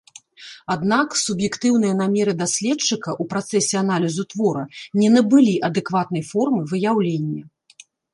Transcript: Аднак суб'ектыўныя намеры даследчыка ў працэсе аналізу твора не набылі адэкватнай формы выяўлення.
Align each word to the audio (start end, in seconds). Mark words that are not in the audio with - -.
Аднак 0.75 1.09
суб'ектыўныя 1.23 1.93
намеры 1.99 2.33
даследчыка 2.39 3.09
ў 3.21 3.31
працэсе 3.33 3.75
аналізу 3.83 4.25
твора 4.31 4.63
не 5.03 5.09
набылі 5.17 5.53
адэкватнай 5.69 6.23
формы 6.31 6.61
выяўлення. 6.73 7.43